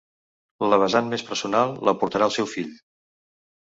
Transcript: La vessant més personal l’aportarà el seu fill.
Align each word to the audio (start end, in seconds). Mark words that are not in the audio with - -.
La 0.71 0.79
vessant 0.85 1.13
més 1.13 1.25
personal 1.29 1.79
l’aportarà 1.91 2.31
el 2.33 2.37
seu 2.41 2.53
fill. 2.59 2.77